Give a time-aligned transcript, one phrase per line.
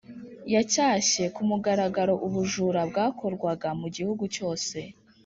[0.53, 4.77] yacyashye ku mugaragaro ubujura bwakorwaga mu gihugu cyose